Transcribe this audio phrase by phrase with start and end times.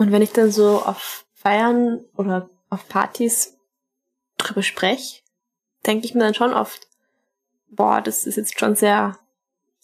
[0.00, 3.58] Und wenn ich dann so auf Feiern oder auf Partys
[4.38, 5.20] drüber spreche,
[5.84, 6.88] denke ich mir dann schon oft,
[7.68, 9.18] boah, das ist jetzt schon sehr,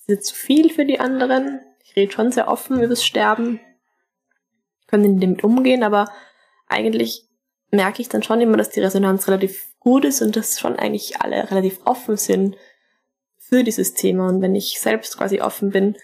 [0.07, 1.61] jetzt zu viel für die anderen.
[1.85, 3.61] Ich rede schon sehr offen über das Sterben,
[4.87, 6.11] können damit umgehen, aber
[6.67, 7.29] eigentlich
[7.71, 11.21] merke ich dann schon immer, dass die Resonanz relativ gut ist und dass schon eigentlich
[11.21, 12.57] alle relativ offen sind
[13.37, 14.29] für dieses Thema.
[14.29, 15.99] Und wenn ich selbst quasi offen bin,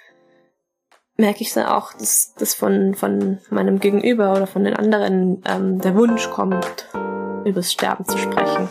[1.16, 5.80] merke ich dann auch, dass, dass von, von meinem Gegenüber oder von den anderen ähm,
[5.80, 6.88] der Wunsch kommt,
[7.44, 8.68] übers Sterben zu sprechen.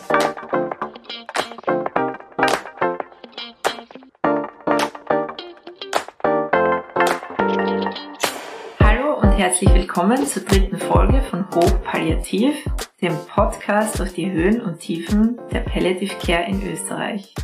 [8.80, 12.56] Hallo und herzlich willkommen zur dritten Folge von Hochpalliativ,
[13.00, 17.34] dem Podcast auf die Höhen und Tiefen der Palliative Care in Österreich.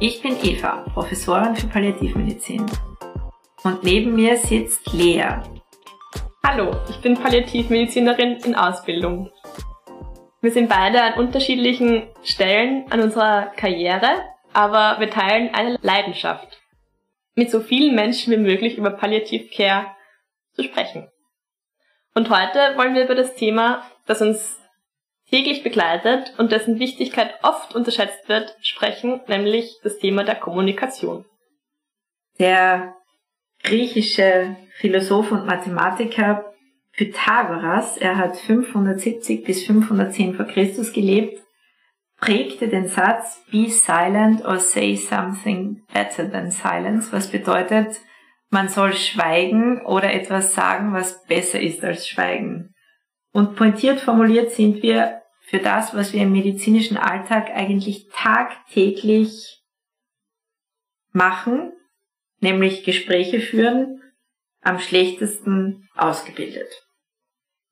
[0.00, 2.66] Ich bin Eva, Professorin für Palliativmedizin.
[3.64, 5.40] Und neben mir sitzt Lea.
[6.46, 9.30] Hallo, ich bin Palliativmedizinerin in Ausbildung.
[10.42, 16.60] Wir sind beide an unterschiedlichen Stellen an unserer Karriere, aber wir teilen eine Leidenschaft,
[17.34, 19.86] mit so vielen Menschen wie möglich über Palliative Care
[20.52, 21.10] zu sprechen.
[22.14, 24.60] Und heute wollen wir über das Thema, das uns
[25.30, 31.24] täglich begleitet und dessen Wichtigkeit oft unterschätzt wird, sprechen, nämlich das Thema der Kommunikation.
[32.38, 32.94] Der
[33.64, 36.52] griechische Philosoph und Mathematiker
[36.92, 41.40] Pythagoras, er hat 570 bis 510 vor Christus gelebt,
[42.18, 48.00] prägte den Satz Be silent or say something better than silence, was bedeutet,
[48.50, 52.72] man soll schweigen oder etwas sagen, was besser ist als schweigen.
[53.32, 59.60] Und pointiert formuliert sind wir für das, was wir im medizinischen Alltag eigentlich tagtäglich
[61.10, 61.72] machen,
[62.44, 64.02] nämlich Gespräche führen,
[64.60, 66.68] am schlechtesten ausgebildet.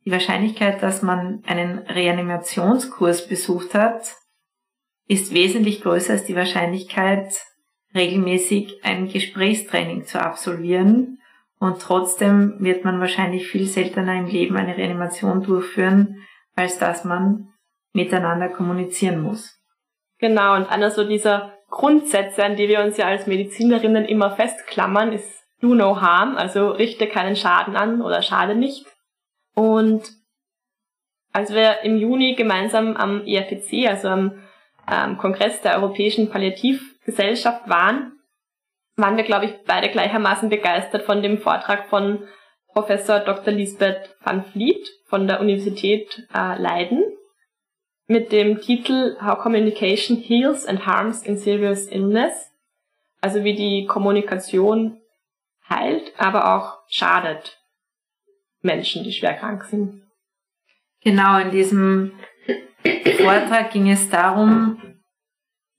[0.05, 4.17] Die Wahrscheinlichkeit, dass man einen Reanimationskurs besucht hat,
[5.07, 7.41] ist wesentlich größer als die Wahrscheinlichkeit,
[7.95, 11.19] regelmäßig ein Gesprächstraining zu absolvieren.
[11.59, 16.25] Und trotzdem wird man wahrscheinlich viel seltener im Leben eine Reanimation durchführen,
[16.57, 17.53] als dass man
[17.93, 19.61] miteinander kommunizieren muss.
[20.19, 25.13] Genau, und einer so dieser Grundsätze, an die wir uns ja als Medizinerinnen immer festklammern,
[25.13, 28.85] ist do no harm, also richte keinen Schaden an oder schade nicht.
[29.55, 30.03] Und
[31.33, 34.43] als wir im Juni gemeinsam am ERPC, also am
[34.91, 38.13] ähm, Kongress der Europäischen Palliativgesellschaft waren,
[38.97, 42.29] waren wir, glaube ich, beide gleichermaßen begeistert von dem Vortrag von
[42.69, 43.53] Professor Dr.
[43.53, 47.03] Lisbeth van Vliet von der Universität äh, Leiden
[48.07, 52.51] mit dem Titel How Communication Heals and Harms in Serious Illness,
[53.21, 55.01] also wie die Kommunikation
[55.69, 57.59] heilt, aber auch schadet
[58.61, 60.03] Menschen, die schwer krank sind.
[61.03, 62.13] Genau, in diesem
[63.19, 65.01] Vortrag ging es darum,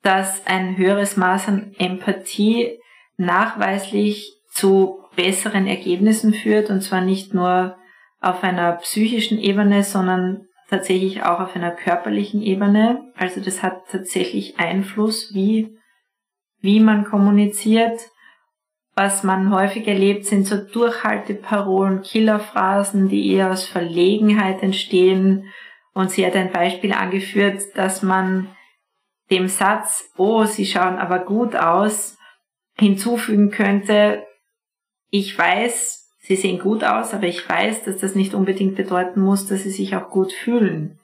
[0.02, 2.80] dass ein höheres Maß an Empathie
[3.18, 7.78] nachweislich zu besseren Ergebnissen führt, und zwar nicht nur
[8.20, 13.12] auf einer psychischen Ebene, sondern tatsächlich auch auf einer körperlichen Ebene.
[13.16, 15.78] Also das hat tatsächlich Einfluss, wie,
[16.62, 18.00] wie man kommuniziert.
[18.96, 25.46] Was man häufig erlebt, sind so Durchhalteparolen, Killerphrasen, die eher aus Verlegenheit entstehen.
[25.94, 28.50] Und sie hat ein Beispiel angeführt, dass man
[29.30, 32.18] dem Satz, oh, Sie schauen aber gut aus,
[32.78, 34.26] hinzufügen könnte,
[35.10, 39.48] ich weiß, sie sehen gut aus, aber ich weiß, dass das nicht unbedingt bedeuten muss,
[39.48, 41.00] dass sie sich auch gut fühlen.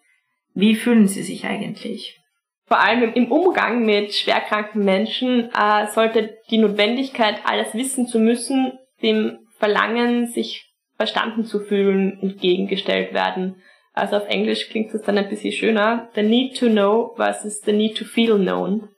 [0.53, 2.19] Wie fühlen sie sich eigentlich?
[2.66, 8.74] Vor allem im Umgang mit schwerkranken Menschen äh, sollte die Notwendigkeit, alles wissen zu müssen,
[9.02, 13.62] dem Verlangen, sich verstanden zu fühlen, entgegengestellt werden.
[13.94, 16.09] Also auf Englisch klingt das dann ein bisschen schöner.
[16.13, 18.90] The need to know versus the need to feel known.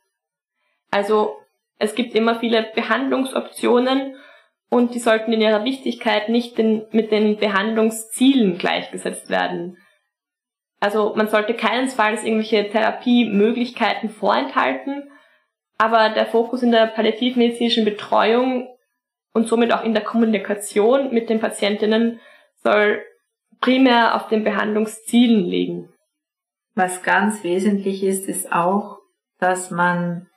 [0.92, 1.38] Also
[1.80, 4.16] es gibt immer viele Behandlungsoptionen
[4.72, 9.78] und die sollten in ihrer Wichtigkeit nicht den, mit den Behandlungszielen gleichgesetzt werden.
[10.80, 15.12] Also man sollte keinesfalls irgendwelche Therapiemöglichkeiten vorenthalten,
[15.78, 18.70] aber der Fokus in der palliativmedizinischen Betreuung
[19.34, 22.22] und somit auch in der Kommunikation mit den Patientinnen
[22.64, 23.04] soll
[23.60, 25.90] primär auf den Behandlungszielen liegen.
[26.76, 29.00] Was ganz wesentlich ist, ist auch,
[29.38, 30.30] dass man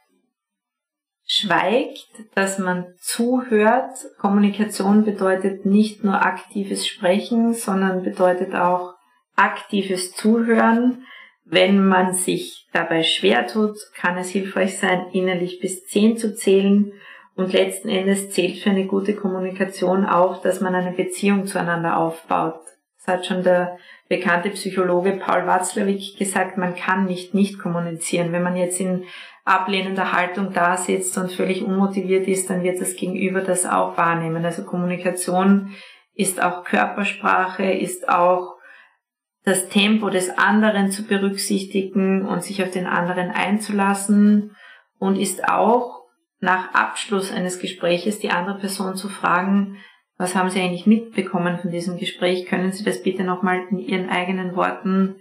[1.26, 3.94] schweigt, dass man zuhört.
[4.18, 8.94] Kommunikation bedeutet nicht nur aktives Sprechen, sondern bedeutet auch
[9.36, 11.04] aktives Zuhören.
[11.44, 16.92] Wenn man sich dabei schwer tut, kann es hilfreich sein, innerlich bis zehn zu zählen.
[17.36, 22.60] Und letzten Endes zählt für eine gute Kommunikation auch, dass man eine Beziehung zueinander aufbaut.
[23.04, 23.76] Das hat schon der
[24.08, 28.32] bekannte Psychologe Paul Watzlawick gesagt, man kann nicht nicht kommunizieren.
[28.32, 29.04] Wenn man jetzt in
[29.44, 34.44] ablehnender Haltung da sitzt und völlig unmotiviert ist, dann wird das Gegenüber das auch wahrnehmen.
[34.44, 35.74] Also Kommunikation
[36.14, 38.54] ist auch Körpersprache, ist auch
[39.44, 44.56] das Tempo des anderen zu berücksichtigen und sich auf den anderen einzulassen
[44.98, 46.04] und ist auch
[46.40, 49.76] nach Abschluss eines Gespräches die andere Person zu fragen,
[50.16, 52.46] was haben Sie eigentlich mitbekommen von diesem Gespräch?
[52.46, 55.16] Können Sie das bitte nochmal in Ihren eigenen Worten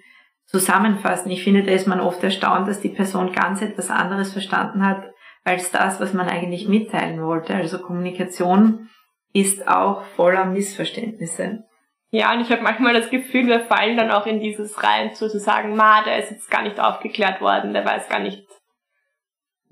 [0.54, 1.32] zusammenfassen?
[1.32, 5.12] Ich finde, da ist man oft erstaunt, dass die Person ganz etwas anderes verstanden hat
[5.44, 7.54] als das, was man eigentlich mitteilen wollte.
[7.54, 8.90] Also Kommunikation
[9.34, 11.66] ist auch voller Missverständnisse.
[12.12, 15.28] Ja, und ich habe manchmal das Gefühl, wir fallen dann auch in dieses rein, zu
[15.28, 18.46] sagen, ma, der ist jetzt gar nicht aufgeklärt worden, der weiß gar nicht,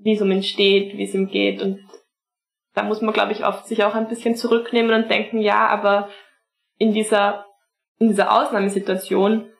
[0.00, 1.62] wie es um ihn steht, wie es ihm geht.
[1.62, 1.78] Und
[2.74, 6.08] da muss man, glaube ich, oft sich auch ein bisschen zurücknehmen und denken, ja, aber
[6.78, 7.46] in dieser,
[7.98, 9.51] in dieser Ausnahmesituation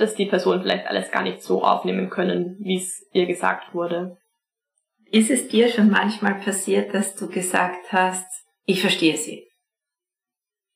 [0.00, 3.74] hat das die Person vielleicht alles gar nicht so aufnehmen können, wie es ihr gesagt
[3.74, 4.16] wurde.
[5.10, 8.26] Ist es dir schon manchmal passiert, dass du gesagt hast,
[8.64, 9.46] ich verstehe sie?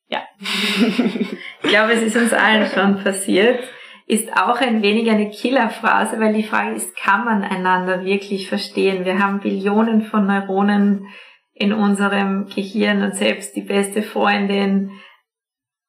[0.09, 0.23] Ja.
[0.41, 3.65] ich glaube, es ist uns allen schon passiert
[4.07, 9.05] ist auch ein wenig eine Killerphrase, weil die Frage ist, kann man einander wirklich verstehen?
[9.05, 11.07] Wir haben Billionen von Neuronen
[11.55, 14.91] in unserem Gehirn und selbst die beste Freundin,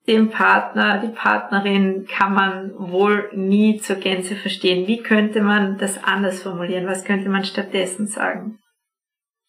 [0.07, 4.87] den Partner, die Partnerin kann man wohl nie zur Gänze verstehen.
[4.87, 6.85] Wie könnte man das anders formulieren?
[6.85, 8.59] Was könnte man stattdessen sagen?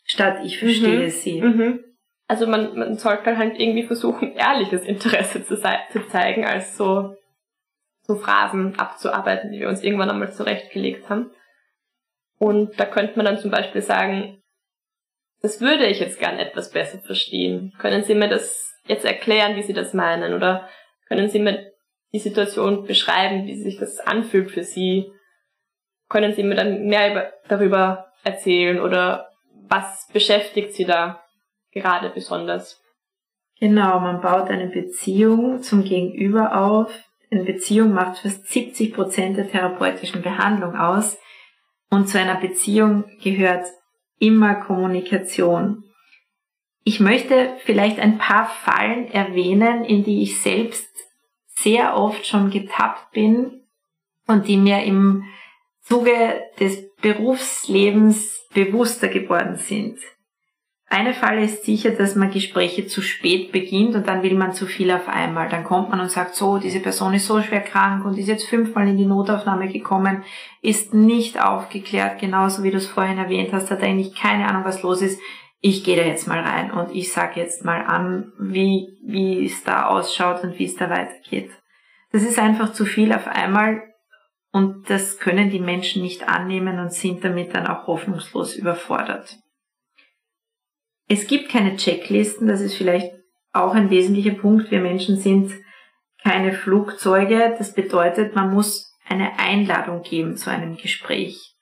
[0.05, 1.11] Statt ich verstehe mhm.
[1.11, 1.43] sie.
[1.43, 1.85] Mhm.
[2.29, 7.15] Also man, man sollte halt irgendwie versuchen, ehrliches Interesse zu, zu zeigen, als so
[8.07, 11.31] so Phrasen abzuarbeiten, die wir uns irgendwann einmal zurechtgelegt haben.
[12.39, 14.43] Und da könnte man dann zum Beispiel sagen,
[15.43, 17.73] das würde ich jetzt gern etwas besser verstehen.
[17.79, 20.35] Können Sie mir das jetzt erklären, wie Sie das meinen?
[20.35, 20.69] Oder
[21.09, 21.73] können Sie mir
[22.13, 25.11] die Situation beschreiben, wie sich das anfühlt für Sie?
[26.09, 28.81] Können Sie mir dann mehr über, darüber erzählen?
[28.81, 29.31] Oder
[29.69, 31.23] was beschäftigt Sie da
[31.73, 32.81] gerade besonders?
[33.59, 36.91] Genau, man baut eine Beziehung zum Gegenüber auf,
[37.31, 41.19] in Beziehung macht fast 70 Prozent der therapeutischen Behandlung aus.
[41.91, 43.67] Und zu einer Beziehung gehört
[44.19, 45.85] immer Kommunikation.
[46.89, 50.89] Ich möchte vielleicht ein paar Fallen erwähnen, in die ich selbst
[51.49, 53.63] sehr oft schon getappt bin
[54.29, 55.25] und die mir im
[55.83, 59.99] Zuge des Berufslebens bewusster geworden sind.
[60.89, 64.67] Eine Falle ist sicher, dass man Gespräche zu spät beginnt und dann will man zu
[64.67, 65.49] viel auf einmal.
[65.49, 68.47] Dann kommt man und sagt, so, diese Person ist so schwer krank und ist jetzt
[68.47, 70.23] fünfmal in die Notaufnahme gekommen,
[70.63, 74.85] ist nicht aufgeklärt, genauso wie du es vorhin erwähnt hast, hat eigentlich keine Ahnung, was
[74.85, 75.21] los ist.
[75.69, 79.65] Ich gehe da jetzt mal rein und ich sage jetzt mal an, wie, wie es
[79.65, 81.51] da ausschaut und wie es da weitergeht.
[82.13, 83.83] Das ist einfach zu viel auf einmal
[84.53, 89.41] und das können die Menschen nicht annehmen und sind damit dann auch hoffnungslos überfordert.
[91.09, 93.11] Es gibt keine Checklisten, das ist vielleicht
[93.53, 94.71] auch ein wesentlicher Punkt.
[94.71, 95.51] Wir Menschen sind
[96.23, 97.57] keine Flugzeuge.
[97.59, 101.56] Das bedeutet, man muss eine Einladung geben zu einem Gespräch.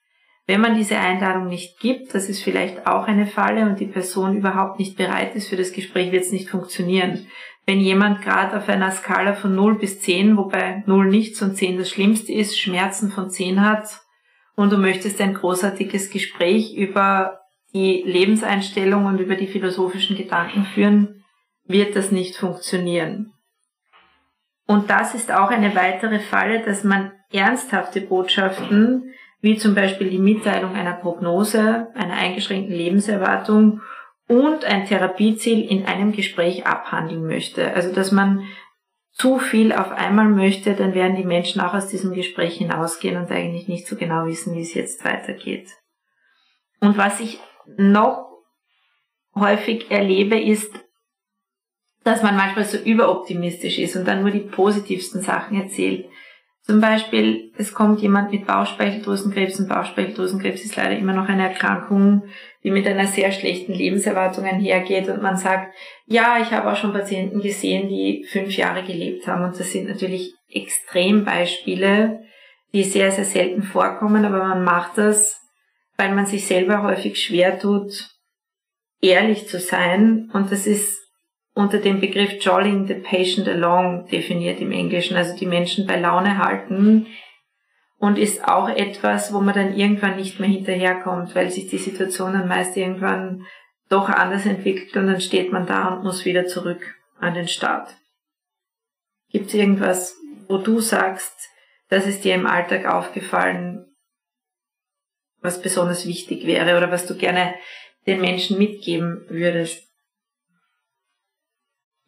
[0.47, 4.37] Wenn man diese Einladung nicht gibt, das ist vielleicht auch eine Falle und die Person
[4.37, 7.27] überhaupt nicht bereit ist für das Gespräch, wird es nicht funktionieren.
[7.65, 11.79] Wenn jemand gerade auf einer Skala von 0 bis 10, wobei 0 nichts und 10
[11.79, 14.01] das Schlimmste ist, Schmerzen von 10 hat
[14.55, 17.39] und du möchtest ein großartiges Gespräch über
[17.73, 21.23] die Lebenseinstellung und über die philosophischen Gedanken führen,
[21.65, 23.33] wird das nicht funktionieren.
[24.67, 29.13] Und das ist auch eine weitere Falle, dass man ernsthafte Botschaften,
[29.45, 33.81] wie zum Beispiel die Mitteilung einer Prognose, einer eingeschränkten Lebenserwartung
[34.27, 37.71] und ein Therapieziel in einem Gespräch abhandeln möchte.
[37.75, 38.43] Also dass man
[39.11, 43.29] zu viel auf einmal möchte, dann werden die Menschen auch aus diesem Gespräch hinausgehen und
[43.29, 45.69] eigentlich nicht so genau wissen, wie es jetzt weitergeht.
[46.79, 47.39] Und was ich
[47.77, 48.27] noch
[49.35, 50.73] häufig erlebe, ist,
[52.03, 56.09] dass man manchmal so überoptimistisch ist und dann nur die positivsten Sachen erzählt.
[56.65, 62.23] Zum Beispiel, es kommt jemand mit Bauchspeicheldrüsenkrebs und Bauchspeicheldrüsenkrebs ist leider immer noch eine Erkrankung,
[62.63, 65.75] die mit einer sehr schlechten Lebenserwartung einhergeht und man sagt,
[66.07, 69.87] ja, ich habe auch schon Patienten gesehen, die fünf Jahre gelebt haben und das sind
[69.87, 72.21] natürlich Extrembeispiele,
[72.73, 75.45] die sehr, sehr selten vorkommen, aber man macht das
[75.97, 78.09] weil man sich selber häufig schwer tut,
[79.01, 80.29] ehrlich zu sein.
[80.33, 81.04] Und das ist
[81.55, 86.37] unter dem Begriff Jolling the Patient Along definiert im Englischen, also die Menschen bei Laune
[86.37, 87.07] halten.
[87.97, 92.33] Und ist auch etwas, wo man dann irgendwann nicht mehr hinterherkommt, weil sich die Situation
[92.33, 93.45] dann meist irgendwann
[93.89, 97.95] doch anders entwickelt und dann steht man da und muss wieder zurück an den Start.
[99.31, 100.17] Gibt es irgendwas,
[100.49, 101.33] wo du sagst,
[101.87, 103.85] das ist dir im Alltag aufgefallen,
[105.41, 107.55] was besonders wichtig wäre oder was du gerne
[108.07, 109.84] den Menschen mitgeben würdest?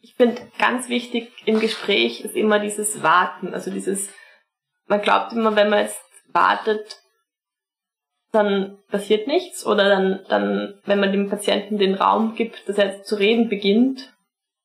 [0.01, 4.09] Ich finde ganz wichtig im Gespräch ist immer dieses Warten, also dieses,
[4.87, 7.01] man glaubt immer, wenn man jetzt wartet,
[8.31, 12.87] dann passiert nichts oder dann, dann, wenn man dem Patienten den Raum gibt, dass er
[12.87, 14.13] jetzt zu reden beginnt,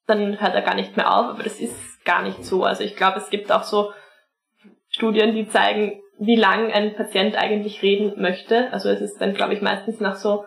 [0.06, 2.64] dann hört er gar nicht mehr auf, aber das ist gar nicht so.
[2.64, 3.92] Also ich glaube, es gibt auch so
[4.88, 8.72] Studien, die zeigen, wie lang ein Patient eigentlich reden möchte.
[8.72, 10.44] Also es ist dann, glaube ich, meistens nach so,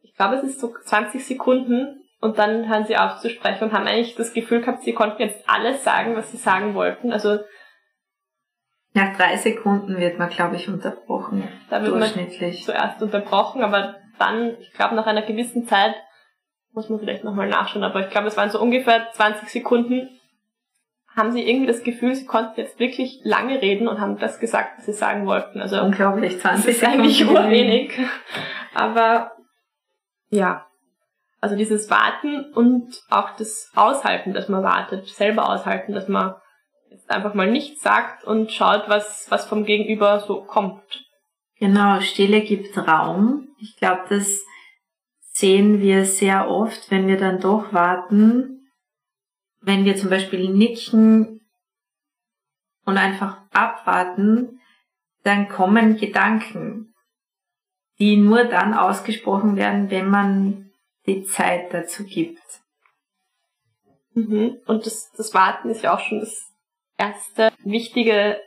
[0.00, 3.72] ich glaube, es ist so 20 Sekunden und dann hören sie auf zu sprechen und
[3.74, 7.12] haben eigentlich das Gefühl gehabt, sie konnten jetzt alles sagen, was sie sagen wollten.
[7.12, 7.40] Also
[8.94, 11.46] nach drei Sekunden wird man, glaube ich, unterbrochen.
[11.68, 12.66] Da wird durchschnittlich.
[12.66, 15.96] man zuerst unterbrochen, aber dann, ich glaube, nach einer gewissen Zeit
[16.72, 20.08] muss man vielleicht nochmal nachschauen, aber ich glaube, es waren so ungefähr 20 Sekunden,
[21.14, 24.78] haben sie irgendwie das Gefühl, sie konnten jetzt wirklich lange reden und haben das gesagt,
[24.78, 25.60] was sie sagen wollten.
[25.60, 27.98] Also unglaublich, 20 das ist eigentlich urwenig.
[28.74, 29.32] Aber
[30.30, 30.66] ja,
[31.44, 36.36] also dieses Warten und auch das Aushalten, dass man wartet, selber aushalten, dass man
[36.88, 41.04] jetzt einfach mal nichts sagt und schaut, was, was vom Gegenüber so kommt.
[41.58, 43.48] Genau, Stille gibt Raum.
[43.58, 44.42] Ich glaube, das
[45.32, 48.70] sehen wir sehr oft, wenn wir dann doch warten,
[49.60, 51.42] wenn wir zum Beispiel nicken
[52.86, 54.60] und einfach abwarten,
[55.24, 56.94] dann kommen Gedanken,
[57.98, 60.63] die nur dann ausgesprochen werden, wenn man
[61.06, 62.42] die Zeit dazu gibt.
[64.14, 64.58] Mhm.
[64.66, 66.52] Und das, das Warten ist ja auch schon das
[66.96, 68.40] erste wichtige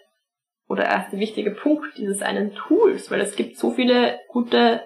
[0.68, 4.84] oder erste wichtige Punkt dieses einen Tools, weil es gibt so viele gute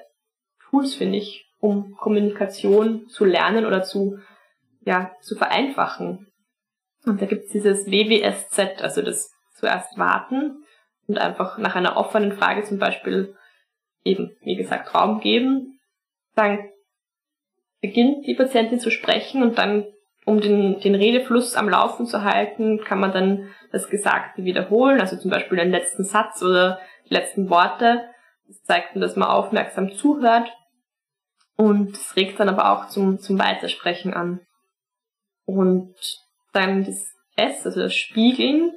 [0.69, 4.19] Tools, finde ich, um Kommunikation zu lernen oder zu,
[4.81, 6.31] ja, zu vereinfachen.
[7.05, 10.63] Und da gibt es dieses WWSZ, also das zuerst warten
[11.07, 13.35] und einfach nach einer offenen Frage zum Beispiel
[14.03, 15.79] eben, wie gesagt, Raum geben.
[16.35, 16.69] Dann
[17.81, 19.85] beginnt die Patientin zu sprechen und dann
[20.25, 25.17] um den, den Redefluss am Laufen zu halten, kann man dann das Gesagte wiederholen, also
[25.17, 28.05] zum Beispiel den letzten Satz oder die letzten Worte.
[28.47, 30.51] Das zeigt dann, dass man aufmerksam zuhört
[31.55, 34.41] und es regt dann aber auch zum, zum Weitersprechen an.
[35.45, 35.95] Und
[36.53, 38.73] dann das S, also das Spiegeln,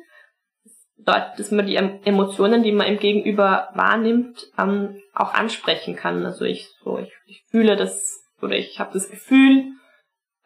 [0.97, 6.25] bedeutet, dass man die Emotionen, die man im Gegenüber wahrnimmt, ähm, auch ansprechen kann.
[6.25, 9.73] Also ich so, ich, ich fühle das oder ich habe das Gefühl,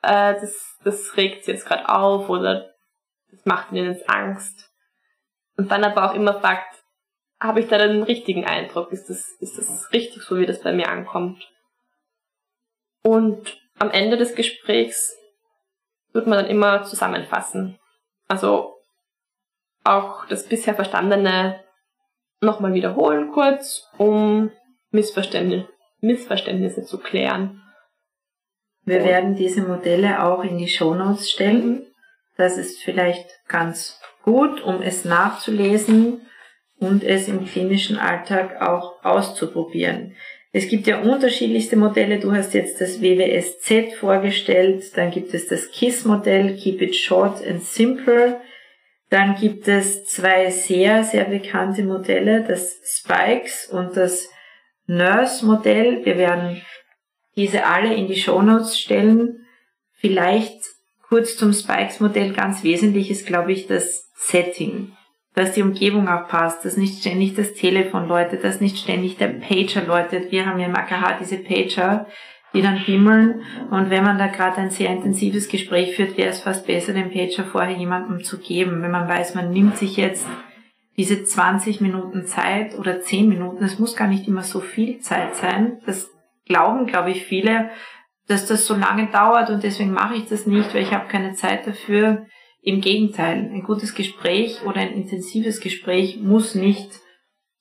[0.03, 2.71] äh, das, das regt sie jetzt gerade auf oder
[3.31, 4.71] das macht mir jetzt Angst.
[5.57, 6.83] Und dann aber auch immer fragt,
[7.41, 8.93] habe ich da den richtigen Eindruck?
[8.93, 11.47] Ist das, ist das richtig so, wie das bei mir ankommt?
[13.03, 15.17] Und am Ende des Gesprächs
[16.13, 17.79] wird man dann immer zusammenfassen.
[18.27, 18.77] Also
[19.85, 21.65] auch das bisher Verstandene
[22.41, 24.51] nochmal wiederholen kurz, um
[24.91, 25.69] Missverständnisse,
[26.01, 27.63] Missverständnisse zu klären.
[28.89, 31.87] Wir werden diese Modelle auch in die Shownotes stellen.
[32.37, 36.23] Das ist vielleicht ganz gut, um es nachzulesen
[36.79, 40.15] und es im klinischen Alltag auch auszuprobieren.
[40.53, 42.19] Es gibt ja unterschiedlichste Modelle.
[42.19, 44.97] Du hast jetzt das WWSZ vorgestellt.
[44.97, 48.41] Dann gibt es das KISS-Modell, Keep It Short and Simple.
[49.11, 54.29] Dann gibt es zwei sehr, sehr bekannte Modelle, das Spikes und das
[54.87, 56.05] Nurse-Modell.
[56.05, 56.63] Wir werden
[57.39, 59.47] diese alle in die Shownotes stellen.
[59.93, 60.59] Vielleicht
[61.09, 64.93] kurz zum Spikes-Modell ganz wesentlich ist, glaube ich, das Setting.
[65.35, 69.29] Dass die Umgebung auch passt, dass nicht ständig das Telefon läutet, dass nicht ständig der
[69.29, 70.33] Pager läutet.
[70.33, 72.07] Wir haben ja im AKH diese Pager,
[72.53, 73.43] die dann bimmeln.
[73.71, 77.13] Und wenn man da gerade ein sehr intensives Gespräch führt, wäre es fast besser, den
[77.13, 78.83] Pager vorher jemandem zu geben.
[78.83, 80.27] Wenn man weiß, man nimmt sich jetzt
[80.97, 85.37] diese 20 Minuten Zeit oder 10 Minuten, es muss gar nicht immer so viel Zeit
[85.37, 85.79] sein.
[85.87, 86.11] Das
[86.49, 87.71] glauben, glaube ich, viele,
[88.27, 91.33] dass das so lange dauert und deswegen mache ich das nicht, weil ich habe keine
[91.33, 92.27] Zeit dafür.
[92.61, 96.91] Im Gegenteil, ein gutes Gespräch oder ein intensives Gespräch muss nicht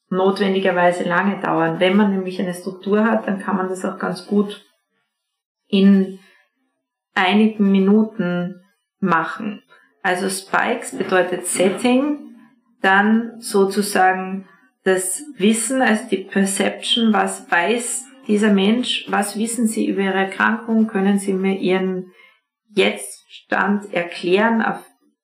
[0.09, 1.79] notwendigerweise lange dauern.
[1.79, 4.65] Wenn man nämlich eine Struktur hat, dann kann man das auch ganz gut
[5.67, 6.19] in
[7.13, 8.61] einigen Minuten
[8.99, 9.63] machen.
[10.01, 12.35] Also Spikes bedeutet Setting,
[12.81, 14.47] dann sozusagen
[14.83, 20.87] das Wissen, also die Perception, was weiß dieser Mensch, was wissen Sie über Ihre Erkrankung?
[20.87, 22.11] Können Sie mir Ihren
[22.75, 24.61] Jetztstand erklären?
[24.61, 24.79] Auf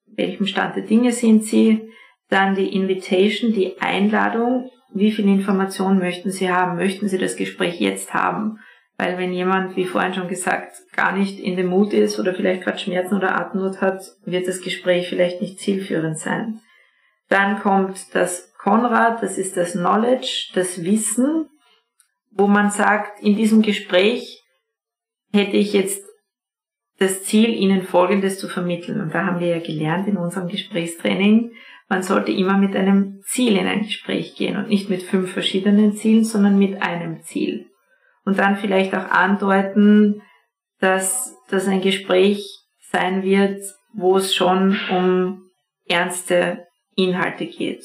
[0.06, 1.88] welchem Stand der Dinge sind Sie?
[2.30, 4.70] Dann die Invitation, die Einladung.
[4.92, 6.76] Wie viel Informationen möchten Sie haben?
[6.76, 8.58] Möchten Sie das Gespräch jetzt haben?
[8.96, 12.62] Weil wenn jemand, wie vorhin schon gesagt, gar nicht in dem Mut ist oder vielleicht
[12.62, 16.60] gerade Schmerzen oder Atemnot hat, wird das Gespräch vielleicht nicht zielführend sein.
[17.28, 21.48] Dann kommt das Konrad, das ist das Knowledge, das Wissen,
[22.36, 24.42] wo man sagt, in diesem Gespräch
[25.32, 26.04] hätte ich jetzt
[26.98, 29.00] das Ziel, Ihnen Folgendes zu vermitteln.
[29.00, 31.52] Und da haben wir ja gelernt in unserem Gesprächstraining,
[31.88, 35.94] man sollte immer mit einem Ziel in ein Gespräch gehen und nicht mit fünf verschiedenen
[35.94, 37.66] Zielen, sondern mit einem Ziel.
[38.24, 40.22] Und dann vielleicht auch andeuten,
[40.80, 42.46] dass das ein Gespräch
[42.90, 43.62] sein wird,
[43.92, 45.50] wo es schon um
[45.86, 47.84] ernste Inhalte geht.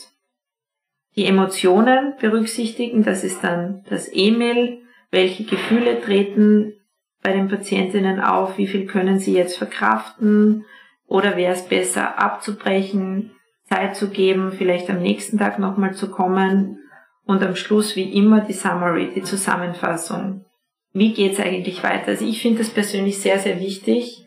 [1.15, 6.73] Die Emotionen berücksichtigen, das ist dann das E-Mail, welche Gefühle treten
[7.21, 10.65] bei den Patientinnen auf, wie viel können sie jetzt verkraften
[11.07, 13.31] oder wäre es besser abzubrechen,
[13.65, 16.79] Zeit zu geben, vielleicht am nächsten Tag nochmal zu kommen
[17.25, 20.45] und am Schluss wie immer die Summary, die Zusammenfassung.
[20.93, 22.07] Wie geht's eigentlich weiter?
[22.09, 24.25] Also ich finde es persönlich sehr, sehr wichtig,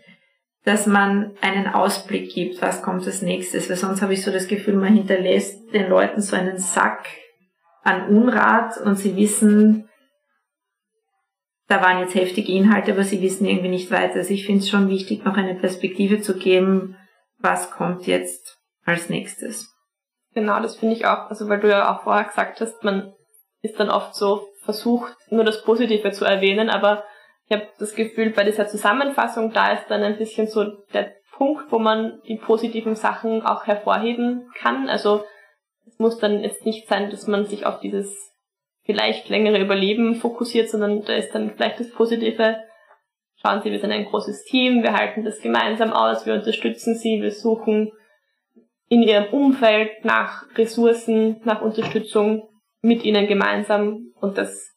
[0.64, 4.47] dass man einen Ausblick gibt, was kommt als nächstes, weil sonst habe ich so das
[4.47, 7.09] Gefühl, man hinterlässt den Leuten so einen Sack
[7.83, 9.88] an Unrat und sie wissen,
[11.66, 14.16] da waren jetzt heftige Inhalte, aber sie wissen irgendwie nicht weiter.
[14.16, 16.97] Also ich finde es schon wichtig, noch eine Perspektive zu geben,
[17.38, 19.75] was kommt jetzt als nächstes.
[20.35, 23.12] Genau, das finde ich auch, also weil du ja auch vorher gesagt hast, man
[23.62, 27.04] ist dann oft so versucht, nur das Positive zu erwähnen, aber
[27.52, 31.71] ich habe das Gefühl, bei dieser Zusammenfassung, da ist dann ein bisschen so der Punkt,
[31.71, 34.88] wo man die positiven Sachen auch hervorheben kann.
[34.88, 35.25] Also
[35.87, 38.32] es muss dann jetzt nicht sein, dass man sich auf dieses
[38.85, 42.56] vielleicht längere Überleben fokussiert, sondern da ist dann vielleicht das Positive.
[43.42, 47.21] Schauen Sie, wir sind ein großes Team, wir halten das gemeinsam aus, wir unterstützen Sie,
[47.21, 47.92] wir suchen
[48.88, 52.49] in Ihrem Umfeld nach Ressourcen, nach Unterstützung
[52.80, 54.75] mit Ihnen gemeinsam und das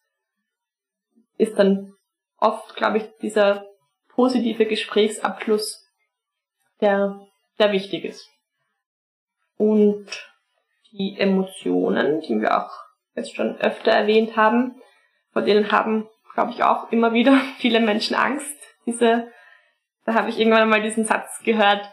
[1.37, 1.94] ist dann
[2.45, 3.65] oft, glaube ich, dieser
[4.09, 5.83] positive Gesprächsabschluss,
[6.81, 7.19] der,
[7.59, 8.29] der wichtig ist.
[9.57, 10.07] Und
[10.91, 12.71] die Emotionen, die wir auch
[13.15, 14.81] jetzt schon öfter erwähnt haben,
[15.31, 18.55] vor denen haben, glaube ich, auch immer wieder viele Menschen Angst.
[18.85, 19.31] Diese,
[20.05, 21.89] da habe ich irgendwann mal diesen Satz gehört,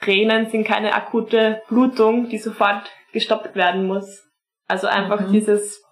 [0.00, 4.24] Tränen sind keine akute Blutung, die sofort gestoppt werden muss.
[4.68, 5.32] Also einfach mhm.
[5.32, 5.82] dieses,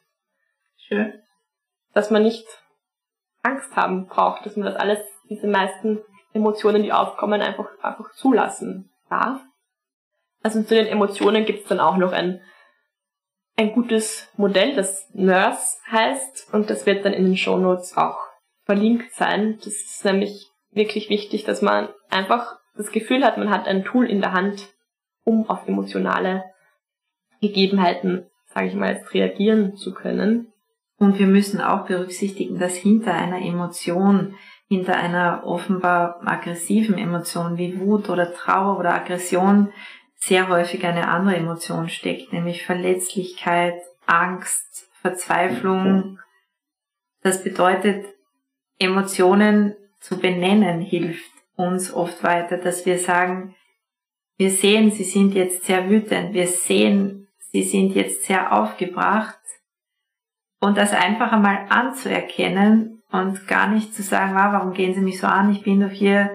[0.76, 1.22] schön,
[1.94, 2.46] dass man nicht
[3.44, 6.00] Angst haben braucht, dass man das alles, diese meisten
[6.32, 9.40] Emotionen, die aufkommen, einfach, einfach zulassen darf.
[10.42, 12.40] Also zu den Emotionen gibt es dann auch noch ein,
[13.56, 18.18] ein gutes Modell, das Nurse heißt, und das wird dann in den Show Notes auch
[18.64, 19.58] verlinkt sein.
[19.58, 24.10] Das ist nämlich wirklich wichtig, dass man einfach das Gefühl hat, man hat ein Tool
[24.10, 24.68] in der Hand,
[25.22, 26.44] um auf emotionale
[27.40, 30.52] Gegebenheiten, sage ich mal, jetzt reagieren zu können.
[30.98, 34.36] Und wir müssen auch berücksichtigen, dass hinter einer Emotion,
[34.68, 39.72] hinter einer offenbar aggressiven Emotion wie Wut oder Trauer oder Aggression
[40.16, 43.74] sehr häufig eine andere Emotion steckt, nämlich Verletzlichkeit,
[44.06, 46.18] Angst, Verzweiflung.
[47.22, 48.06] Das bedeutet,
[48.78, 53.54] Emotionen zu benennen hilft uns oft weiter, dass wir sagen,
[54.36, 59.38] wir sehen, sie sind jetzt sehr wütend, wir sehen, sie sind jetzt sehr aufgebracht
[60.64, 65.20] und das einfach einmal anzuerkennen und gar nicht zu sagen, ah, warum gehen Sie mich
[65.20, 65.52] so an?
[65.52, 66.30] Ich bin doch hier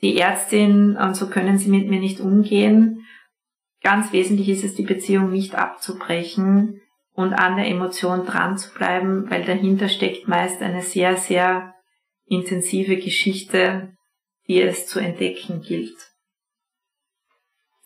[0.00, 3.04] die Ärztin und so können Sie mit mir nicht umgehen.
[3.82, 6.80] Ganz wesentlich ist es, die Beziehung nicht abzubrechen
[7.14, 11.74] und an der Emotion dran zu bleiben, weil dahinter steckt meist eine sehr, sehr
[12.26, 13.92] intensive Geschichte,
[14.46, 15.96] die es zu entdecken gilt.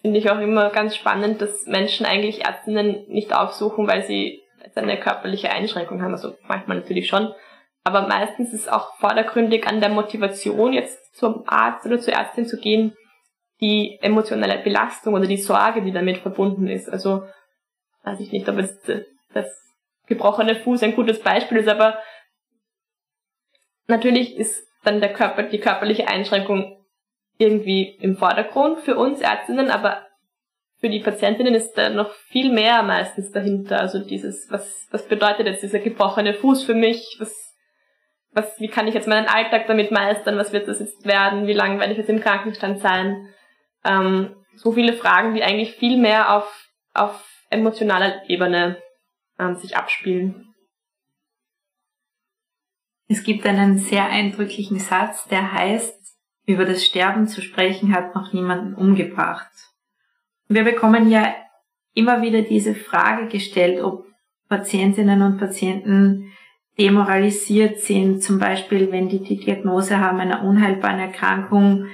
[0.03, 4.43] Finde ich auch immer ganz spannend, dass Menschen eigentlich Ärztinnen nicht aufsuchen, weil sie
[4.79, 7.33] eine körperliche Einschränkung haben, also manchmal natürlich schon,
[7.85, 12.59] aber meistens ist auch vordergründig an der Motivation, jetzt zum Arzt oder zur Ärztin zu
[12.59, 12.97] gehen,
[13.61, 16.89] die emotionale Belastung oder die Sorge, die damit verbunden ist.
[16.89, 17.27] Also
[18.05, 18.91] weiß ich nicht, ob jetzt
[19.33, 19.47] das
[20.07, 21.99] gebrochene Fuß ein gutes Beispiel ist, aber
[23.87, 26.85] natürlich ist dann der Körper, die körperliche Einschränkung
[27.39, 30.08] irgendwie im Vordergrund für uns Ärztinnen, aber
[30.81, 33.81] für die Patientinnen ist da noch viel mehr meistens dahinter.
[33.81, 37.17] Also dieses, was, was bedeutet jetzt dieser gebrochene Fuß für mich?
[37.19, 37.35] Was,
[38.31, 40.37] was, wie kann ich jetzt meinen Alltag damit meistern?
[40.37, 41.47] Was wird das jetzt werden?
[41.47, 43.29] Wie lange werde ich jetzt im Krankenstand sein?
[43.85, 48.81] Ähm, so viele Fragen, die eigentlich viel mehr auf, auf emotionaler Ebene
[49.39, 50.55] ähm, sich abspielen.
[53.09, 55.97] Es gibt einen sehr eindrücklichen Satz, der heißt,
[56.45, 59.51] über das Sterben zu sprechen hat noch niemanden umgebracht.
[60.49, 61.35] Wir bekommen ja
[61.95, 64.07] immer wieder diese Frage gestellt, ob
[64.49, 66.33] Patientinnen und Patienten
[66.79, 71.87] demoralisiert sind, zum Beispiel wenn die die Diagnose haben einer unheilbaren Erkrankung,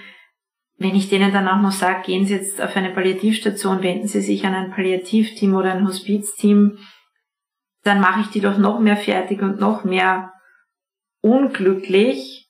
[0.77, 4.21] wenn ich denen dann auch noch sage, gehen Sie jetzt auf eine Palliativstation, wenden Sie
[4.21, 6.79] sich an ein Palliativteam oder ein Hospizteam,
[7.85, 10.33] dann mache ich die doch noch mehr fertig und noch mehr
[11.21, 12.43] unglücklich.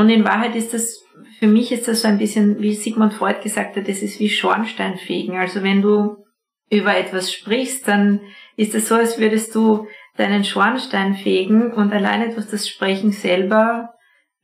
[0.00, 1.04] Und in Wahrheit ist das,
[1.38, 4.30] für mich ist das so ein bisschen, wie Sigmund Freud gesagt hat, das ist wie
[4.30, 5.36] Schornsteinfegen.
[5.36, 6.24] Also wenn du
[6.70, 8.20] über etwas sprichst, dann
[8.56, 13.92] ist es so, als würdest du deinen Schornstein fegen und alleine durch das Sprechen selber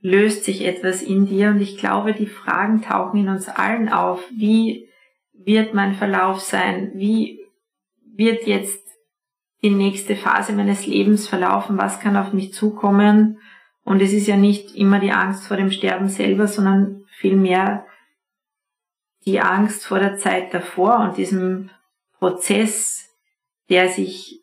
[0.03, 4.23] löst sich etwas in dir und ich glaube, die Fragen tauchen in uns allen auf.
[4.31, 4.91] Wie
[5.33, 6.93] wird mein Verlauf sein?
[6.97, 7.41] Wie
[8.15, 8.87] wird jetzt
[9.63, 11.79] die nächste Phase meines Lebens verlaufen?
[11.79, 13.39] Was kann auf mich zukommen?
[13.87, 17.87] Und es ist ja nicht immer die Angst vor dem Sterben selber, sondern vielmehr
[19.25, 21.71] die Angst vor der Zeit davor und diesem
[22.19, 23.09] Prozess,
[23.71, 24.43] der sich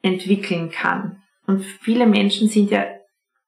[0.00, 1.22] entwickeln kann.
[1.46, 2.86] Und viele Menschen sind ja,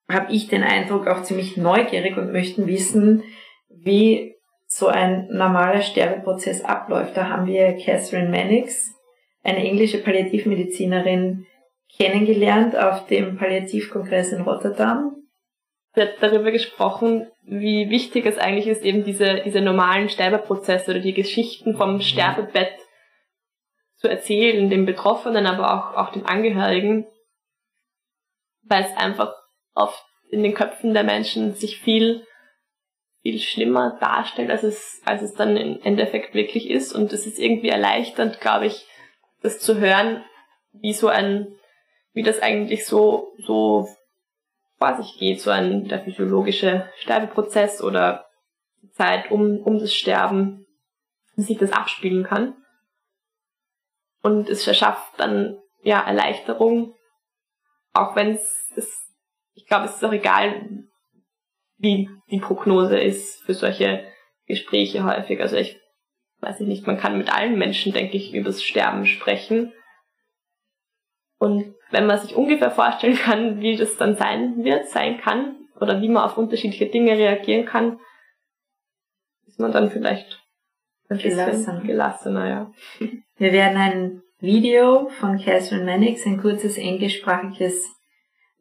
[0.07, 3.23] habe ich den Eindruck, auch ziemlich neugierig und möchten wissen,
[3.69, 4.35] wie
[4.67, 7.17] so ein normaler Sterbeprozess abläuft.
[7.17, 8.93] Da haben wir Catherine Mannix,
[9.41, 11.47] eine englische Palliativmedizinerin,
[11.97, 15.22] kennengelernt auf dem Palliativkongress in Rotterdam.
[15.95, 21.13] Hat darüber gesprochen, wie wichtig es eigentlich ist, eben diese, diese normalen Sterbeprozesse oder die
[21.13, 22.73] Geschichten vom Sterbebett
[23.97, 27.05] zu erzählen, dem Betroffenen, aber auch, auch dem Angehörigen,
[28.63, 29.33] weil es einfach
[29.75, 32.25] oft in den Köpfen der Menschen sich viel,
[33.21, 36.91] viel schlimmer darstellt, als es, als es dann im Endeffekt wirklich ist.
[36.91, 38.85] Und es ist irgendwie erleichternd, glaube ich,
[39.41, 40.25] das zu hören,
[40.73, 41.55] wie so ein,
[42.13, 43.87] wie das eigentlich so, so
[44.83, 48.25] vor sich geht, so ein, der physiologische Sterbeprozess oder
[48.91, 50.65] Zeit um, um das Sterben,
[51.35, 52.53] wie sich das abspielen kann.
[54.21, 56.95] Und es erschafft dann ja Erleichterung,
[57.93, 59.09] auch wenn es ist,
[59.53, 60.67] ich glaube, es ist auch egal,
[61.77, 64.05] wie die Prognose ist für solche
[64.47, 65.39] Gespräche häufig.
[65.39, 65.79] Also ich
[66.41, 69.71] weiß ich nicht, man kann mit allen Menschen, denke ich, übers Sterben sprechen.
[71.37, 76.01] Und wenn man sich ungefähr vorstellen kann, wie das dann sein wird, sein kann, oder
[76.01, 77.99] wie man auf unterschiedliche Dinge reagieren kann,
[79.45, 80.41] ist man dann vielleicht
[81.09, 82.71] ein bisschen gelassener, ja.
[83.37, 87.95] Wir werden ein Video von Catherine Mannix, ein kurzes englischsprachiges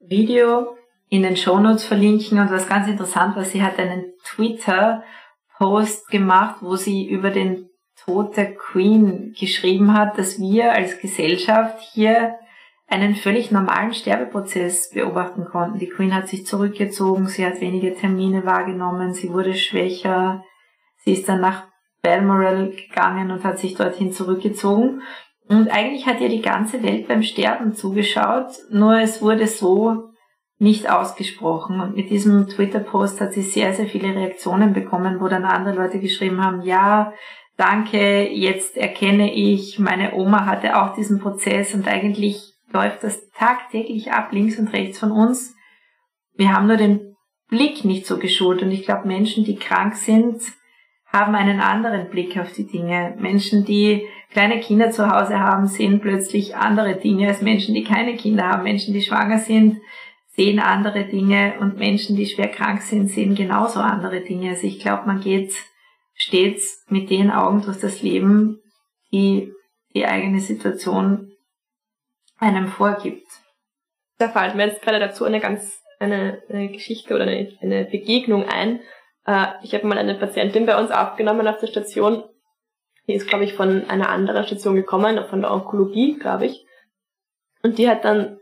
[0.00, 0.76] Video
[1.08, 6.76] in den Shownotes verlinken und was ganz interessant war, sie hat einen Twitter-Post gemacht, wo
[6.76, 7.70] sie über den
[8.04, 12.34] Tod der Queen geschrieben hat, dass wir als Gesellschaft hier
[12.92, 15.78] einen völlig normalen Sterbeprozess beobachten konnten.
[15.78, 20.44] Die Queen hat sich zurückgezogen, sie hat wenige Termine wahrgenommen, sie wurde schwächer,
[20.98, 21.64] sie ist dann nach
[22.02, 25.00] Balmoral gegangen und hat sich dorthin zurückgezogen.
[25.48, 30.10] Und eigentlich hat ihr die ganze Welt beim Sterben zugeschaut, nur es wurde so
[30.58, 31.80] nicht ausgesprochen.
[31.80, 35.98] Und mit diesem Twitter-Post hat sie sehr, sehr viele Reaktionen bekommen, wo dann andere Leute
[35.98, 37.14] geschrieben haben, ja,
[37.56, 44.12] danke, jetzt erkenne ich, meine Oma hatte auch diesen Prozess und eigentlich läuft das tagtäglich
[44.12, 45.54] ab, links und rechts von uns.
[46.34, 47.14] Wir haben nur den
[47.48, 50.40] Blick nicht so geschult und ich glaube, Menschen, die krank sind,
[51.06, 53.14] haben einen anderen Blick auf die Dinge.
[53.18, 58.16] Menschen, die kleine Kinder zu Hause haben, sehen plötzlich andere Dinge als Menschen, die keine
[58.16, 58.62] Kinder haben.
[58.62, 59.78] Menschen, die schwanger sind,
[60.28, 64.50] sehen andere Dinge und Menschen, die schwer krank sind, sehen genauso andere Dinge.
[64.50, 65.52] Also ich glaube, man geht
[66.14, 68.60] stets mit den Augen durch das Leben,
[69.12, 69.52] die
[69.94, 71.31] die eigene Situation
[72.42, 73.26] einem vorgibt.
[74.18, 78.48] Da fällt mir jetzt gerade dazu eine ganz eine, eine Geschichte oder eine, eine Begegnung
[78.48, 78.80] ein,
[79.26, 82.24] äh, ich habe mal eine Patientin bei uns aufgenommen auf der Station.
[83.06, 86.66] Die ist, glaube ich, von einer anderen Station gekommen, von der Onkologie, glaube ich.
[87.62, 88.38] Und die hat dann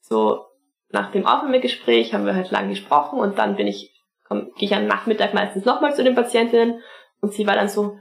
[0.00, 0.44] so
[0.90, 3.92] nach dem Aufnahmegespräch haben wir halt lang gesprochen und dann bin ich,
[4.28, 6.80] gehe ich am Nachmittag meistens nochmal zu den Patientinnen
[7.20, 7.98] und sie war dann so,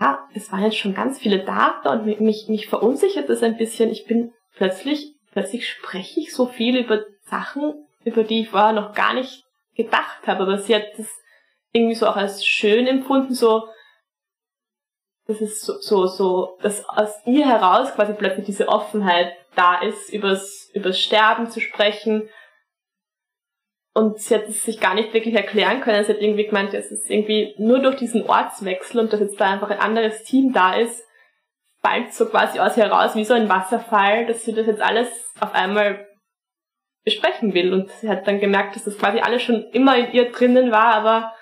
[0.00, 3.90] ja, es waren jetzt schon ganz viele Daten und mich, mich verunsichert das ein bisschen.
[3.90, 8.94] Ich bin plötzlich, plötzlich spreche ich so viel über Sachen, über die ich vorher noch
[8.94, 9.44] gar nicht
[9.74, 11.08] gedacht habe, aber sie hat das
[11.72, 13.66] irgendwie so auch als schön empfunden, so,
[15.26, 20.12] das ist so, so, so, dass aus ihr heraus quasi plötzlich diese Offenheit da ist,
[20.12, 22.28] übers, übers Sterben zu sprechen.
[23.94, 26.04] Und sie hat es sich gar nicht wirklich erklären können.
[26.04, 29.52] Sie hat irgendwie gemeint, es ist irgendwie nur durch diesen Ortswechsel und dass jetzt da
[29.52, 31.02] einfach ein anderes Team da ist,
[31.82, 35.08] fällt so quasi aus heraus wie so ein Wasserfall, dass sie das jetzt alles
[35.40, 36.06] auf einmal
[37.04, 37.72] besprechen will.
[37.72, 40.94] Und sie hat dann gemerkt, dass das quasi alles schon immer in ihr drinnen war,
[40.94, 41.32] aber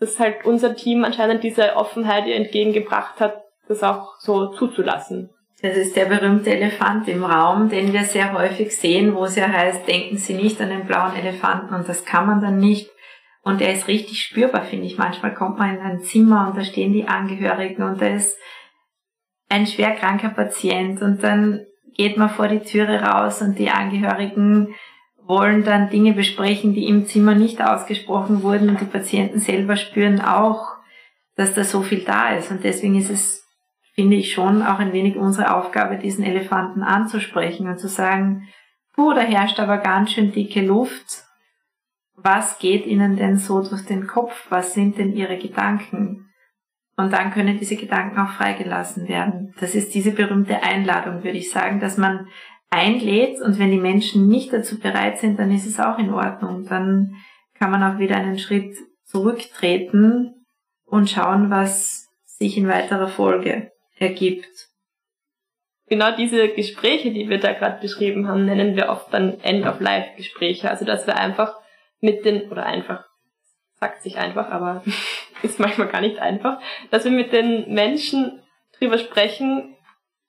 [0.00, 5.30] dass halt unser Team anscheinend diese Offenheit ihr entgegengebracht hat, das auch so zuzulassen.
[5.60, 9.48] Das ist der berühmte Elefant im Raum, den wir sehr häufig sehen, wo es ja
[9.48, 12.90] heißt, denken Sie nicht an den blauen Elefanten und das kann man dann nicht.
[13.42, 14.98] Und er ist richtig spürbar, finde ich.
[14.98, 18.38] Manchmal kommt man in ein Zimmer und da stehen die Angehörigen und da ist
[19.48, 21.64] ein schwer kranker Patient und dann
[21.96, 24.74] geht man vor die Türe raus und die Angehörigen
[25.28, 30.20] wollen dann Dinge besprechen, die im Zimmer nicht ausgesprochen wurden und die Patienten selber spüren
[30.20, 30.78] auch,
[31.36, 32.50] dass da so viel da ist.
[32.50, 33.46] Und deswegen ist es,
[33.94, 38.48] finde ich, schon auch ein wenig unsere Aufgabe, diesen Elefanten anzusprechen und zu sagen,
[38.94, 41.24] puh, da herrscht aber ganz schön dicke Luft.
[42.16, 44.46] Was geht Ihnen denn so durch den Kopf?
[44.48, 46.27] Was sind denn Ihre Gedanken?
[46.98, 49.54] Und dann können diese Gedanken auch freigelassen werden.
[49.60, 52.26] Das ist diese berühmte Einladung, würde ich sagen, dass man
[52.70, 56.66] einlädt und wenn die Menschen nicht dazu bereit sind, dann ist es auch in Ordnung.
[56.66, 57.14] Dann
[57.54, 60.44] kann man auch wieder einen Schritt zurücktreten
[60.86, 64.68] und schauen, was sich in weiterer Folge ergibt.
[65.86, 70.68] Genau diese Gespräche, die wir da gerade beschrieben haben, nennen wir oft dann End-of-Life-Gespräche.
[70.68, 71.54] Also dass wir einfach
[72.00, 73.04] mit den, oder einfach,
[73.78, 74.82] sagt sich einfach, aber
[75.42, 78.42] ist manchmal gar nicht einfach, dass wir mit den Menschen
[78.78, 79.76] drüber sprechen,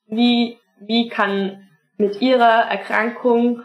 [0.07, 1.67] wie, wie kann
[1.97, 3.63] mit ihrer Erkrankung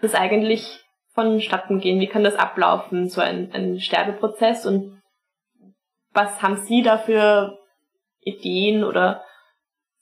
[0.00, 5.00] das eigentlich vonstatten gehen, wie kann das ablaufen, so ein, ein Sterbeprozess und
[6.12, 7.58] was haben Sie da für
[8.20, 9.24] Ideen oder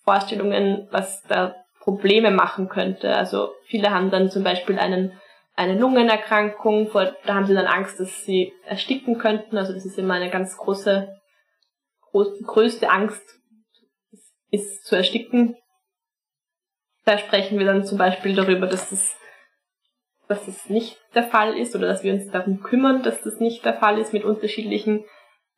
[0.04, 3.14] Vorstellungen, was da Probleme machen könnte?
[3.14, 5.18] Also viele haben dann zum Beispiel einen
[5.58, 9.58] eine Lungenerkrankung, vor, da haben sie dann Angst, dass sie ersticken könnten.
[9.58, 11.20] Also das ist immer eine ganz große,
[12.12, 13.40] groß, größte Angst,
[14.52, 15.56] ist zu ersticken.
[17.04, 19.16] Da sprechen wir dann zum Beispiel darüber, dass das,
[20.28, 23.64] dass das nicht der Fall ist oder dass wir uns darum kümmern, dass das nicht
[23.64, 25.06] der Fall ist mit unterschiedlichen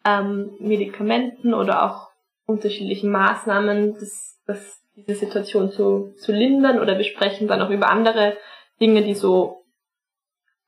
[0.06, 2.08] ähm, Medikamenten oder auch
[2.46, 7.90] unterschiedlichen Maßnahmen, das, das, diese Situation zu, zu lindern oder wir sprechen dann auch über
[7.90, 8.38] andere
[8.80, 9.60] Dinge, die so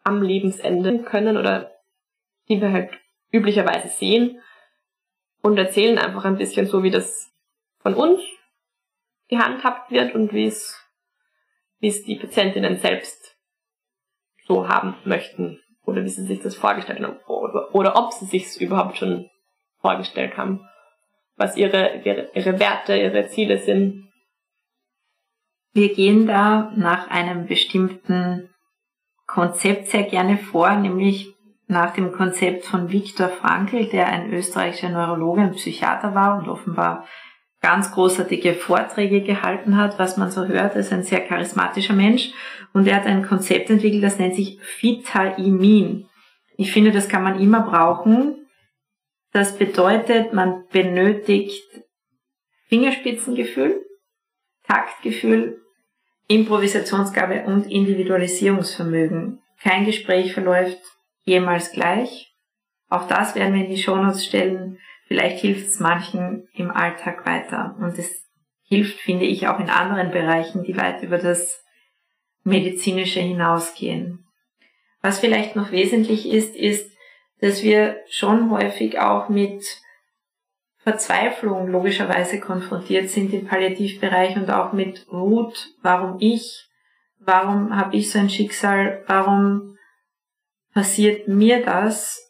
[0.05, 1.73] am Lebensende können oder
[2.49, 2.91] die wir halt
[3.31, 4.41] üblicherweise sehen
[5.43, 7.33] und erzählen einfach ein bisschen so, wie das
[7.81, 8.21] von uns
[9.29, 10.79] gehandhabt wird und wie es,
[11.79, 13.37] wie es die Patientinnen selbst
[14.47, 18.47] so haben möchten oder wie sie sich das vorgestellt haben oder, oder ob sie sich
[18.47, 19.31] es überhaupt schon
[19.81, 20.69] vorgestellt haben,
[21.37, 24.09] was ihre, ihre, ihre Werte, ihre Ziele sind.
[25.73, 28.52] Wir gehen da nach einem bestimmten
[29.33, 31.35] Konzept sehr gerne vor, nämlich
[31.67, 37.07] nach dem Konzept von Viktor Frankl, der ein österreichischer Neurologe und Psychiater war und offenbar
[37.63, 40.77] ganz großartige Vorträge gehalten hat, was man so hört.
[40.77, 42.31] Ist ein sehr charismatischer Mensch
[42.75, 46.11] und er hat ein Konzept entwickelt, das nennt sich Vitaimin.
[46.59, 48.47] Ich finde, das kann man immer brauchen.
[49.33, 51.65] Das bedeutet, man benötigt
[52.69, 53.83] Fingerspitzengefühl,
[54.65, 55.62] Taktgefühl
[56.29, 59.41] Improvisationsgabe und Individualisierungsvermögen.
[59.63, 60.81] Kein Gespräch verläuft
[61.25, 62.35] jemals gleich.
[62.89, 64.79] Auch das werden wir in die Shownotes stellen.
[65.07, 67.77] Vielleicht hilft es manchen im Alltag weiter.
[67.79, 68.29] Und es
[68.63, 71.63] hilft, finde ich, auch in anderen Bereichen, die weit über das
[72.45, 74.27] Medizinische hinausgehen.
[75.01, 76.91] Was vielleicht noch wesentlich ist, ist,
[77.41, 79.65] dass wir schon häufig auch mit
[80.83, 86.69] Verzweiflung logischerweise konfrontiert sind im Palliativbereich und auch mit Wut, warum ich,
[87.21, 89.77] warum habe ich so ein Schicksal, warum
[90.75, 92.21] passiert mir das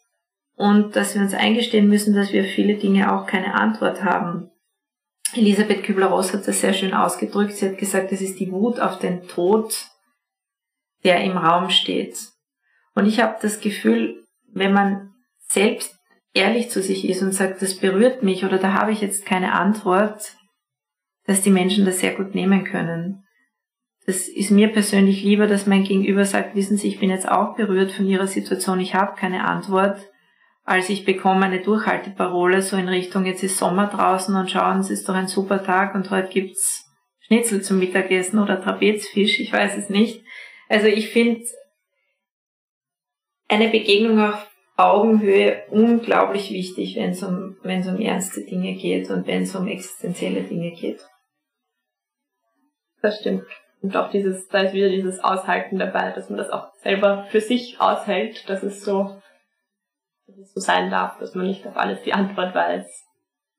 [0.55, 4.51] und dass wir uns eingestehen müssen, dass wir viele Dinge auch keine Antwort haben.
[5.33, 7.53] Elisabeth Kübler-Ross hat das sehr schön ausgedrückt.
[7.53, 9.87] Sie hat gesagt, es ist die Wut auf den Tod,
[11.03, 12.17] der im Raum steht.
[12.93, 15.15] Und ich habe das Gefühl, wenn man
[15.49, 15.97] selbst
[16.33, 19.53] ehrlich zu sich ist und sagt, das berührt mich oder da habe ich jetzt keine
[19.53, 20.35] Antwort,
[21.25, 23.23] dass die Menschen das sehr gut nehmen können.
[24.05, 27.55] Das ist mir persönlich lieber, dass mein Gegenüber sagt, wissen Sie, ich bin jetzt auch
[27.55, 29.97] berührt von Ihrer Situation, ich habe keine Antwort,
[30.65, 34.89] als ich bekomme eine Durchhalteparole so in Richtung, jetzt ist Sommer draußen und schauen, es
[34.89, 36.89] ist doch ein super Tag und heute gibt's
[37.21, 40.23] Schnitzel zum Mittagessen oder Trapezfisch, ich weiß es nicht.
[40.67, 41.45] Also ich finde
[43.47, 49.09] eine Begegnung auf Augenhöhe unglaublich wichtig, wenn es um, wenn es um ernste Dinge geht
[49.09, 51.05] und wenn es um existenzielle Dinge geht.
[53.01, 53.45] Das stimmt.
[53.81, 57.41] Und auch dieses, da ist wieder dieses Aushalten dabei, dass man das auch selber für
[57.41, 59.21] sich aushält, dass es so,
[60.25, 63.05] dass es so sein darf, dass man nicht auf alles die Antwort weiß.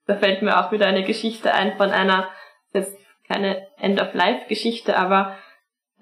[0.06, 2.28] Da fällt mir auch wieder eine Geschichte ein von einer,
[2.72, 2.98] das ist
[3.28, 5.36] keine End-of-Life-Geschichte, aber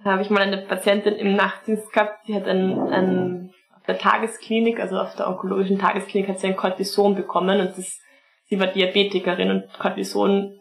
[0.02, 3.54] da habe ich mal eine Patientin im Nachtdienst gehabt, die hat einen, einen
[3.86, 8.00] der Tagesklinik, also auf der onkologischen Tagesklinik, hat sie ein Cortison bekommen und das,
[8.44, 10.58] sie war Diabetikerin und Cortison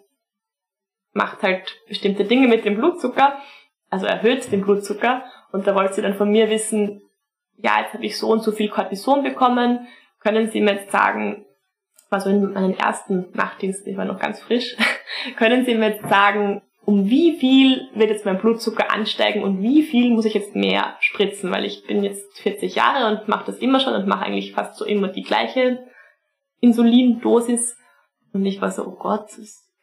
[1.14, 3.38] macht halt bestimmte Dinge mit dem Blutzucker,
[3.90, 5.24] also erhöht den Blutzucker.
[5.52, 7.02] Und da wollte sie dann von mir wissen,
[7.58, 9.88] ja, jetzt habe ich so und so viel Cortison bekommen.
[10.20, 11.46] Können Sie mir jetzt sagen,
[12.10, 14.76] war so in meinen ersten Nachtdienst, ich war noch ganz frisch,
[15.38, 19.84] können Sie mir jetzt sagen, um wie viel wird jetzt mein Blutzucker ansteigen und wie
[19.84, 23.60] viel muss ich jetzt mehr spritzen, weil ich bin jetzt 40 Jahre und mache das
[23.60, 25.86] immer schon und mache eigentlich fast so immer die gleiche
[26.60, 27.78] Insulindosis.
[28.34, 29.30] Und ich war so, oh Gott,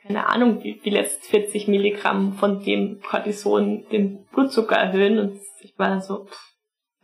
[0.03, 5.19] keine Ahnung, wie viel jetzt 40 Milligramm von dem Cortison den Blutzucker erhöhen.
[5.19, 6.27] Und ich war so,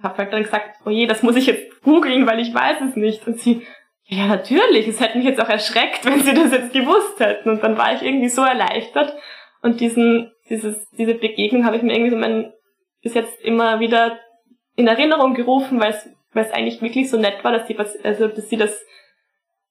[0.03, 2.97] habe halt dann gesagt, oh je, das muss ich jetzt googeln, weil ich weiß es
[2.97, 3.27] nicht.
[3.27, 3.67] Und sie,
[4.07, 7.51] ja, natürlich, es hätte mich jetzt auch erschreckt, wenn sie das jetzt gewusst hätten.
[7.51, 9.15] Und dann war ich irgendwie so erleichtert.
[9.65, 12.53] Und diesen, dieses, diese Begegnung habe ich mir irgendwie so mein,
[13.01, 14.21] bis jetzt immer wieder
[14.77, 18.29] in Erinnerung gerufen, weil es, weil es eigentlich wirklich so nett war, dass sie also,
[18.29, 18.85] dass sie das,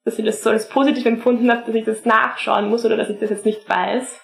[0.03, 3.11] dass sie das so als positiv empfunden hat, dass ich das nachschauen muss oder dass
[3.11, 4.19] ich das jetzt nicht weiß.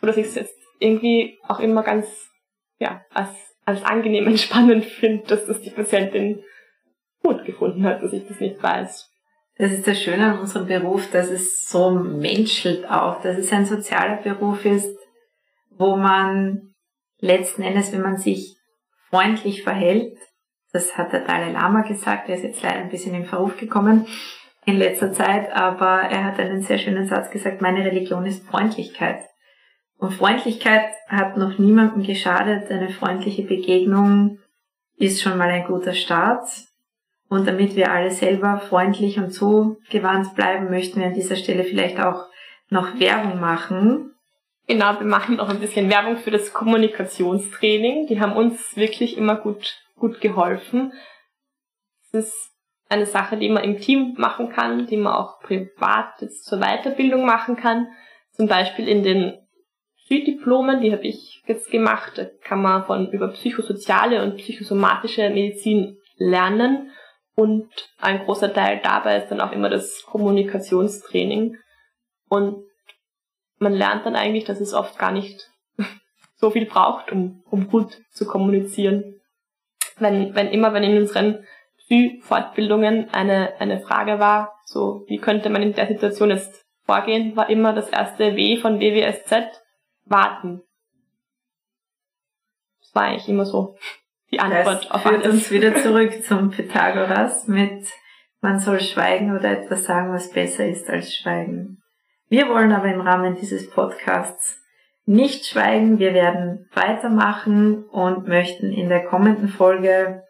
[0.00, 2.30] So dass ich es jetzt irgendwie auch immer ganz,
[2.78, 3.30] ja, als,
[3.64, 6.44] als angenehm entspannend finde, dass das die Patientin
[7.24, 9.07] gut gefunden hat, dass ich das nicht weiß.
[9.58, 13.66] Das ist das Schöne an unserem Beruf, dass es so menschelt auch, dass es ein
[13.66, 14.96] sozialer Beruf ist,
[15.70, 16.74] wo man
[17.18, 18.56] letzten Endes, wenn man sich
[19.10, 20.16] freundlich verhält,
[20.72, 24.06] das hat der Dalai Lama gesagt, der ist jetzt leider ein bisschen in Verruf gekommen
[24.64, 29.24] in letzter Zeit, aber er hat einen sehr schönen Satz gesagt, meine Religion ist Freundlichkeit.
[29.96, 34.38] Und Freundlichkeit hat noch niemandem geschadet, eine freundliche Begegnung
[34.96, 36.46] ist schon mal ein guter Start.
[37.28, 42.00] Und damit wir alle selber freundlich und zugewandt bleiben, möchten wir an dieser Stelle vielleicht
[42.00, 42.26] auch
[42.70, 44.14] noch Werbung machen.
[44.66, 48.06] Genau, wir machen noch ein bisschen Werbung für das Kommunikationstraining.
[48.06, 50.92] Die haben uns wirklich immer gut, gut geholfen.
[52.02, 52.52] Es ist
[52.88, 57.26] eine Sache, die man im Team machen kann, die man auch privat jetzt zur Weiterbildung
[57.26, 57.88] machen kann.
[58.32, 59.38] Zum Beispiel in den
[60.06, 62.12] Süddiplomen, die habe ich jetzt gemacht.
[62.16, 66.90] Da kann man von über psychosoziale und psychosomatische Medizin lernen.
[67.38, 67.70] Und
[68.00, 71.56] ein großer Teil dabei ist dann auch immer das Kommunikationstraining.
[72.28, 72.64] Und
[73.58, 75.48] man lernt dann eigentlich, dass es oft gar nicht
[76.34, 79.20] so viel braucht, um, um gut zu kommunizieren.
[79.98, 81.46] Wenn, wenn immer, wenn in unseren
[82.22, 87.48] Fortbildungen eine, eine Frage war, so wie könnte man in der Situation jetzt vorgehen, war
[87.48, 89.62] immer das erste W von WWSZ,
[90.06, 90.62] warten.
[92.80, 93.76] Das war eigentlich immer so
[94.30, 95.34] die Antwort das auf führt alles.
[95.34, 97.86] uns wieder zurück zum Pythagoras mit
[98.40, 101.78] man soll schweigen oder etwas sagen, was besser ist als schweigen.
[102.28, 104.62] Wir wollen aber im Rahmen dieses Podcasts
[105.06, 105.98] nicht schweigen.
[105.98, 110.22] Wir werden weitermachen und möchten in der kommenden Folge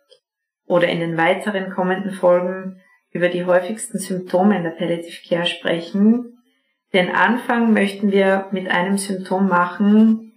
[0.66, 2.80] oder in den weiteren kommenden Folgen
[3.10, 6.38] über die häufigsten Symptome in der Palliative Care sprechen.
[6.94, 10.27] Den Anfang möchten wir mit einem Symptom machen,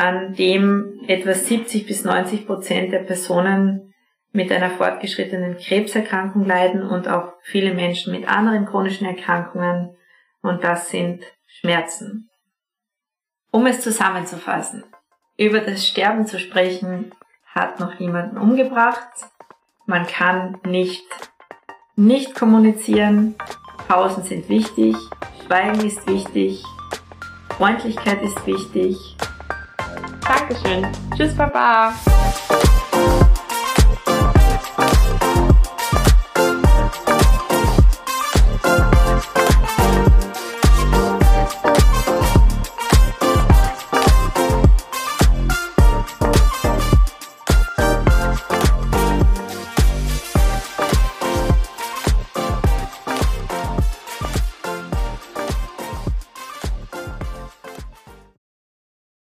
[0.00, 3.92] an dem etwa 70 bis 90 Prozent der Personen
[4.32, 9.94] mit einer fortgeschrittenen Krebserkrankung leiden und auch viele Menschen mit anderen chronischen Erkrankungen
[10.40, 12.30] und das sind Schmerzen.
[13.50, 14.84] Um es zusammenzufassen,
[15.36, 17.12] über das Sterben zu sprechen
[17.44, 19.10] hat noch niemanden umgebracht.
[19.84, 21.04] Man kann nicht
[21.94, 23.34] nicht kommunizieren.
[23.86, 24.96] Pausen sind wichtig.
[25.44, 26.64] Schweigen ist wichtig.
[27.50, 28.96] Freundlichkeit ist wichtig
[30.30, 30.86] Dankeschön.
[31.16, 31.92] Tschüss, Papa.